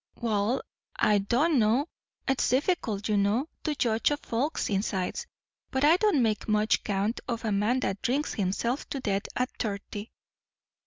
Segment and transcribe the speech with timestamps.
[0.19, 0.61] "Wall,
[0.95, 1.85] I don' know;
[2.27, 5.27] it's difficult, you know, to judge of folk's insides;
[5.69, 9.51] but I don't make much count of a man that drinks himself to death at
[9.59, 10.09] thirty."